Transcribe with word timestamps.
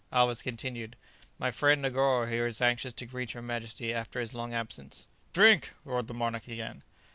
Alvez 0.11 0.41
continued, 0.41 0.95
"My 1.37 1.51
friend 1.51 1.79
Negoro 1.85 2.27
here 2.27 2.47
is 2.47 2.59
anxious 2.59 2.91
to 2.93 3.05
greet 3.05 3.35
your 3.35 3.43
majesty 3.43 3.93
after 3.93 4.19
his 4.19 4.33
long 4.33 4.51
absence." 4.51 5.07
"Drink!" 5.31 5.75
roared 5.85 6.07
the 6.07 6.15
monarch 6.15 6.47
again. 6.47 6.81